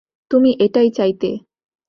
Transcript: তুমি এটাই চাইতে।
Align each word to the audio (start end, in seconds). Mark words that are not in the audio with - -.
তুমি 0.31 0.49
এটাই 0.59 0.89
চাইতে। 0.91 1.29